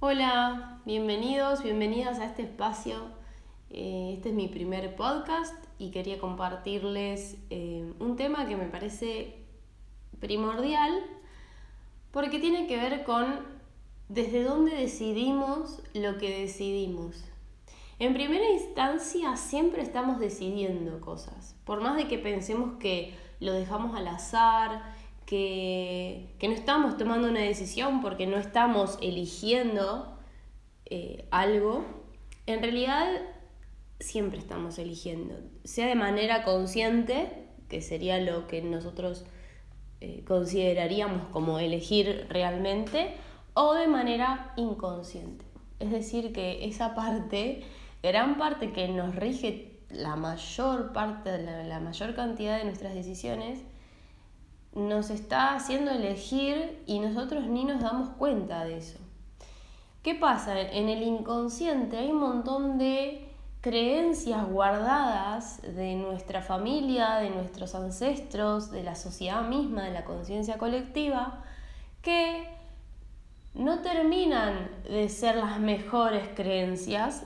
Hola, 0.00 0.80
bienvenidos, 0.84 1.62
bienvenidas 1.62 2.18
a 2.18 2.26
este 2.26 2.42
espacio. 2.42 2.96
Eh, 3.70 4.12
este 4.16 4.30
es 4.30 4.34
mi 4.34 4.48
primer 4.48 4.96
podcast 4.96 5.54
y 5.78 5.92
quería 5.92 6.18
compartirles 6.18 7.38
eh, 7.48 7.90
un 8.00 8.16
tema 8.16 8.46
que 8.46 8.56
me 8.56 8.66
parece 8.66 9.38
primordial 10.20 10.92
porque 12.10 12.38
tiene 12.38 12.66
que 12.66 12.76
ver 12.76 13.04
con 13.04 13.46
desde 14.08 14.42
dónde 14.42 14.74
decidimos 14.76 15.80
lo 15.94 16.18
que 16.18 16.40
decidimos. 16.40 17.24
En 17.98 18.12
primera 18.12 18.50
instancia 18.50 19.36
siempre 19.36 19.80
estamos 19.80 20.18
decidiendo 20.18 21.00
cosas, 21.00 21.56
por 21.64 21.80
más 21.80 21.96
de 21.96 22.08
que 22.08 22.18
pensemos 22.18 22.78
que 22.78 23.14
lo 23.40 23.52
dejamos 23.52 23.96
al 23.96 24.08
azar, 24.08 24.82
que, 25.26 26.36
no 26.42 26.52
estamos 26.52 26.96
tomando 26.96 27.28
una 27.28 27.40
decisión 27.40 28.00
porque 28.00 28.26
no 28.26 28.36
estamos 28.36 28.98
eligiendo 29.00 30.18
eh, 30.86 31.26
algo, 31.30 31.84
en 32.46 32.62
realidad 32.62 33.06
siempre 34.00 34.38
estamos 34.38 34.78
eligiendo, 34.78 35.36
sea 35.64 35.86
de 35.86 35.94
manera 35.94 36.44
consciente, 36.44 37.46
que 37.68 37.80
sería 37.80 38.20
lo 38.20 38.46
que 38.46 38.60
nosotros 38.62 39.24
eh, 40.00 40.22
consideraríamos 40.26 41.26
como 41.28 41.58
elegir 41.58 42.26
realmente, 42.28 43.14
o 43.54 43.74
de 43.74 43.86
manera 43.86 44.52
inconsciente. 44.56 45.44
Es 45.78 45.90
decir, 45.90 46.32
que 46.32 46.66
esa 46.66 46.94
parte, 46.94 47.62
gran 48.02 48.36
parte 48.36 48.72
que 48.72 48.88
nos 48.88 49.14
rige 49.14 49.80
la 49.90 50.16
mayor 50.16 50.92
parte, 50.92 51.38
la 51.42 51.80
mayor 51.80 52.14
cantidad 52.14 52.58
de 52.58 52.64
nuestras 52.64 52.94
decisiones, 52.94 53.64
nos 54.74 55.10
está 55.10 55.54
haciendo 55.54 55.92
elegir 55.92 56.82
y 56.86 56.98
nosotros 56.98 57.46
ni 57.46 57.64
nos 57.64 57.80
damos 57.80 58.10
cuenta 58.10 58.64
de 58.64 58.78
eso. 58.78 58.98
¿Qué 60.02 60.14
pasa? 60.14 60.60
En 60.60 60.88
el 60.88 61.02
inconsciente 61.02 61.96
hay 61.96 62.10
un 62.10 62.18
montón 62.18 62.76
de 62.76 63.28
creencias 63.60 64.46
guardadas 64.46 65.62
de 65.62 65.94
nuestra 65.94 66.42
familia, 66.42 67.14
de 67.14 67.30
nuestros 67.30 67.74
ancestros, 67.74 68.70
de 68.70 68.82
la 68.82 68.96
sociedad 68.96 69.48
misma, 69.48 69.84
de 69.84 69.92
la 69.92 70.04
conciencia 70.04 70.58
colectiva, 70.58 71.42
que 72.02 72.46
no 73.54 73.78
terminan 73.80 74.68
de 74.82 75.08
ser 75.08 75.36
las 75.36 75.60
mejores 75.60 76.28
creencias 76.34 77.24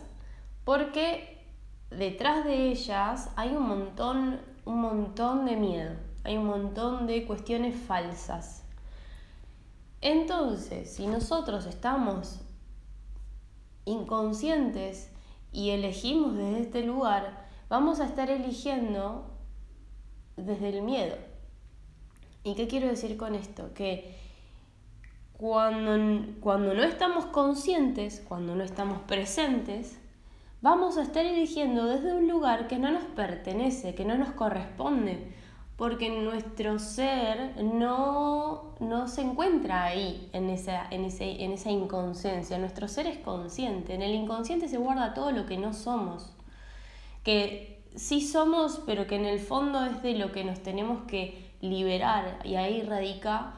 porque 0.65 1.43
detrás 1.91 2.45
de 2.45 2.69
ellas 2.69 3.31
hay 3.35 3.57
un 3.57 3.67
montón, 3.67 4.39
un 4.67 4.81
montón 4.81 5.47
de 5.47 5.57
miedo 5.57 6.08
hay 6.29 6.37
un 6.37 6.45
montón 6.45 7.07
de 7.07 7.25
cuestiones 7.25 7.75
falsas. 7.75 8.63
Entonces, 10.03 10.95
si 10.95 11.07
nosotros 11.07 11.65
estamos 11.65 12.41
inconscientes 13.87 15.11
y 15.53 15.71
elegimos 15.71 16.37
desde 16.37 16.61
este 16.61 16.83
lugar, 16.85 17.47
vamos 17.71 18.01
a 18.01 18.05
estar 18.05 18.31
eligiendo 18.31 19.31
desde 20.37 20.69
el 20.69 20.83
miedo. 20.83 21.17
¿Y 22.45 22.55
qué 22.55 22.69
quiero 22.69 22.89
decir 22.89 23.17
con 23.17 23.35
esto? 23.35 23.73
Que 23.73 24.15
cuando, 25.33 26.27
cuando 26.41 26.75
no 26.75 26.83
estamos 26.83 27.25
conscientes, 27.25 28.23
cuando 28.29 28.55
no 28.55 28.65
estamos 28.65 29.01
presentes, 29.01 29.99
vamos 30.61 30.99
a 30.99 31.03
estar 31.05 31.25
eligiendo 31.25 31.87
desde 31.87 32.13
un 32.13 32.29
lugar 32.29 32.69
que 32.69 32.79
no 32.79 32.91
nos 32.91 33.05
pertenece, 33.05 33.95
que 33.95 34.05
no 34.05 34.19
nos 34.19 34.33
corresponde, 34.33 35.39
porque 35.79 36.11
nuestro 36.11 36.81
ser 36.81 37.63
no, 37.63 38.75
se 39.07 39.21
encuentra 39.21 39.85
ahí, 39.85 40.29
en 40.33 40.51
esa, 40.51 40.85
en, 40.91 41.05
en 41.05 41.53
esa 41.53 41.71
inconsciencia. 41.71 42.59
Nuestro 42.59 42.89
ser 42.89 43.07
es 43.07 43.19
consciente. 43.19 43.95
En 43.95 44.03
el 44.03 44.13
inconsciente 44.13 44.67
se 44.67 44.77
guarda 44.77 45.15
todo 45.15 45.31
lo 45.31 45.47
que 45.47 45.57
no 45.57 45.73
somos. 45.73 46.35
Que 47.23 47.85
sí 47.95 48.21
somos, 48.21 48.83
pero 48.87 49.07
que 49.07 49.15
en 49.15 49.25
el 49.25 49.39
fondo 49.39 49.85
es 49.85 50.03
de 50.03 50.15
lo 50.15 50.33
que 50.33 50.43
nos 50.43 50.61
tenemos 50.65 51.05
que 51.05 51.49
liberar. 51.61 52.41
Y 52.43 52.57
ahí 52.57 52.83
radica, 52.83 53.55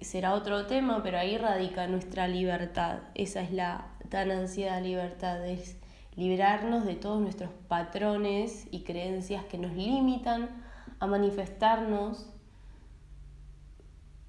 será 0.00 0.32
otro 0.32 0.64
tema, 0.64 1.02
pero 1.02 1.18
ahí 1.18 1.36
radica 1.36 1.86
nuestra 1.86 2.28
libertad. 2.28 3.00
Esa 3.14 3.42
es 3.42 3.52
la 3.52 3.88
tan 4.08 4.30
ansiada 4.30 4.80
libertad, 4.80 5.46
es 5.46 5.76
liberarnos 6.16 6.86
de 6.86 6.94
todos 6.94 7.20
nuestros 7.20 7.50
patrones 7.68 8.66
y 8.70 8.84
creencias 8.84 9.44
que 9.44 9.58
nos 9.58 9.74
limitan 9.74 10.66
a 11.00 11.06
manifestarnos, 11.06 12.26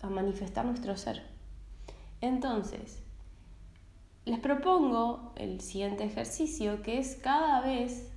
a 0.01 0.09
manifestar 0.09 0.65
nuestro 0.65 0.95
ser. 0.97 1.23
Entonces, 2.21 3.01
les 4.25 4.39
propongo 4.39 5.33
el 5.35 5.61
siguiente 5.61 6.03
ejercicio, 6.03 6.81
que 6.83 6.99
es 6.99 7.15
cada 7.15 7.61
vez 7.61 8.11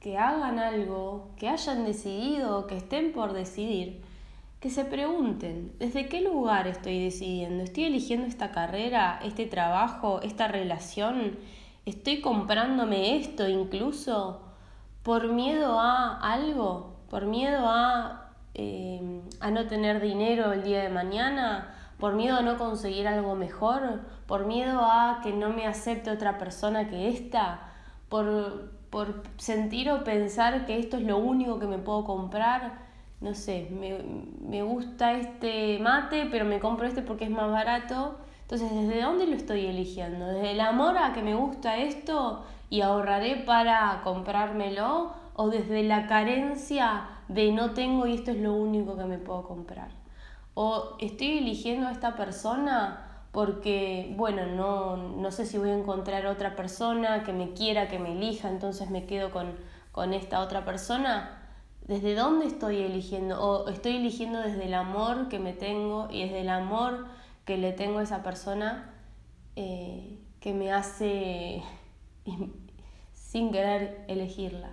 que 0.00 0.18
hagan 0.18 0.58
algo, 0.58 1.30
que 1.36 1.48
hayan 1.48 1.84
decidido 1.84 2.66
que 2.66 2.76
estén 2.76 3.12
por 3.12 3.32
decidir, 3.32 4.02
que 4.60 4.70
se 4.70 4.84
pregunten, 4.84 5.72
¿desde 5.78 6.08
qué 6.08 6.22
lugar 6.22 6.66
estoy 6.66 7.04
decidiendo? 7.04 7.62
¿Estoy 7.62 7.84
eligiendo 7.84 8.26
esta 8.26 8.50
carrera, 8.50 9.20
este 9.22 9.46
trabajo, 9.46 10.20
esta 10.22 10.48
relación? 10.48 11.38
¿Estoy 11.86 12.20
comprándome 12.20 13.16
esto 13.18 13.48
incluso 13.48 14.40
por 15.02 15.32
miedo 15.32 15.78
a 15.78 16.18
algo? 16.18 16.93
Por 17.14 17.26
miedo 17.26 17.70
eh, 18.54 19.20
a, 19.38 19.50
no 19.52 19.68
tener 19.68 20.00
dinero 20.00 20.52
el 20.52 20.64
día 20.64 20.82
de 20.82 20.88
mañana, 20.88 21.72
por 22.00 22.14
miedo 22.14 22.38
a 22.38 22.42
no 22.42 22.58
conseguir 22.58 23.06
algo 23.06 23.36
mejor, 23.36 24.00
por 24.26 24.46
miedo 24.46 24.80
a 24.82 25.20
que 25.22 25.32
no 25.32 25.50
me 25.50 25.64
acepte 25.64 26.10
otra 26.10 26.38
persona 26.38 26.88
que 26.88 27.06
esta, 27.06 27.72
por, 28.08 28.72
por 28.90 29.22
sentir 29.36 29.92
o 29.92 30.02
pensar 30.02 30.66
que 30.66 30.76
esto 30.76 30.96
es 30.96 31.04
lo 31.04 31.18
único 31.18 31.60
que 31.60 31.68
me 31.68 31.78
puedo 31.78 32.04
comprar. 32.04 32.80
No 33.20 33.32
sé, 33.34 33.68
me, 33.70 33.96
me 34.40 34.64
gusta 34.64 35.12
este 35.12 35.78
mate, 35.78 36.26
pero 36.32 36.44
me 36.44 36.58
compro 36.58 36.88
este 36.88 37.02
porque 37.02 37.26
es 37.26 37.30
más 37.30 37.48
barato. 37.48 38.18
Entonces, 38.42 38.72
¿desde 38.72 39.02
dónde 39.02 39.28
lo 39.28 39.36
estoy 39.36 39.66
eligiendo? 39.66 40.26
¿Desde 40.26 40.50
el 40.50 40.60
amor 40.60 40.98
a 40.98 41.12
que 41.12 41.22
me 41.22 41.36
gusta 41.36 41.76
esto 41.76 42.44
y 42.70 42.80
ahorraré 42.80 43.36
para 43.36 44.00
comprármelo? 44.02 45.22
O 45.34 45.50
desde 45.50 45.82
la 45.82 46.06
carencia 46.06 47.08
de 47.28 47.52
no 47.52 47.72
tengo 47.72 48.06
y 48.06 48.14
esto 48.14 48.30
es 48.30 48.38
lo 48.38 48.54
único 48.54 48.96
que 48.96 49.04
me 49.04 49.18
puedo 49.18 49.42
comprar. 49.44 49.90
O 50.54 50.96
estoy 51.00 51.38
eligiendo 51.38 51.88
a 51.88 51.92
esta 51.92 52.16
persona 52.16 53.24
porque, 53.32 54.14
bueno, 54.16 54.46
no, 54.46 54.96
no 54.96 55.30
sé 55.32 55.44
si 55.44 55.58
voy 55.58 55.70
a 55.70 55.76
encontrar 55.76 56.26
otra 56.26 56.54
persona 56.54 57.24
que 57.24 57.32
me 57.32 57.52
quiera, 57.52 57.88
que 57.88 57.98
me 57.98 58.12
elija, 58.12 58.48
entonces 58.48 58.90
me 58.90 59.06
quedo 59.06 59.32
con, 59.32 59.54
con 59.90 60.14
esta 60.14 60.40
otra 60.40 60.64
persona. 60.64 61.40
¿Desde 61.82 62.14
dónde 62.14 62.46
estoy 62.46 62.82
eligiendo? 62.82 63.42
O 63.42 63.68
estoy 63.68 63.96
eligiendo 63.96 64.40
desde 64.40 64.66
el 64.66 64.74
amor 64.74 65.28
que 65.28 65.40
me 65.40 65.52
tengo 65.52 66.08
y 66.10 66.22
desde 66.22 66.42
el 66.42 66.48
amor 66.48 67.06
que 67.44 67.58
le 67.58 67.72
tengo 67.72 67.98
a 67.98 68.04
esa 68.04 68.22
persona 68.22 68.94
eh, 69.56 70.20
que 70.38 70.54
me 70.54 70.72
hace 70.72 71.60
sin 73.12 73.50
querer 73.50 74.04
elegirla. 74.06 74.70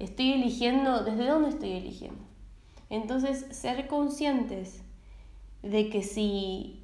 Estoy 0.00 0.32
eligiendo, 0.32 1.04
¿desde 1.04 1.28
dónde 1.28 1.50
estoy 1.50 1.72
eligiendo? 1.72 2.24
Entonces, 2.88 3.46
ser 3.50 3.86
conscientes 3.86 4.82
de 5.62 5.90
que 5.90 6.02
si 6.02 6.82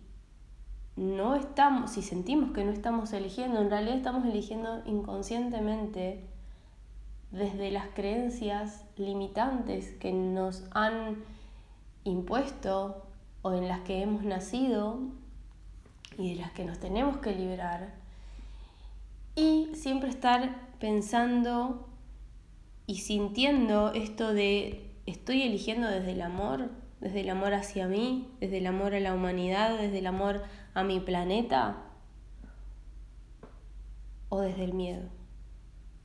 no 0.96 1.34
estamos, 1.34 1.92
si 1.92 2.02
sentimos 2.02 2.52
que 2.52 2.62
no 2.62 2.72
estamos 2.72 3.14
eligiendo, 3.14 3.60
en 3.60 3.70
realidad 3.70 3.96
estamos 3.96 4.26
eligiendo 4.26 4.82
inconscientemente 4.84 6.24
desde 7.30 7.70
las 7.70 7.86
creencias 7.88 8.84
limitantes 8.96 9.92
que 9.94 10.12
nos 10.12 10.64
han 10.72 11.24
impuesto 12.04 13.02
o 13.40 13.52
en 13.52 13.66
las 13.66 13.80
que 13.80 14.02
hemos 14.02 14.24
nacido 14.24 14.98
y 16.18 16.34
de 16.34 16.40
las 16.40 16.50
que 16.52 16.66
nos 16.66 16.78
tenemos 16.78 17.16
que 17.16 17.34
liberar. 17.34 17.94
Y 19.34 19.70
siempre 19.74 20.10
estar 20.10 20.54
pensando 20.78 21.88
y 22.86 22.96
sintiendo 22.98 23.92
esto 23.92 24.32
de 24.32 24.90
estoy 25.06 25.42
eligiendo 25.42 25.88
desde 25.88 26.12
el 26.12 26.22
amor, 26.22 26.70
desde 27.00 27.20
el 27.20 27.30
amor 27.30 27.54
hacia 27.54 27.86
mí, 27.86 28.28
desde 28.40 28.58
el 28.58 28.66
amor 28.66 28.94
a 28.94 29.00
la 29.00 29.14
humanidad, 29.14 29.78
desde 29.78 29.98
el 29.98 30.06
amor 30.06 30.42
a 30.74 30.84
mi 30.84 31.00
planeta 31.00 31.82
o 34.28 34.40
desde 34.40 34.64
el 34.64 34.74
miedo. 34.74 35.15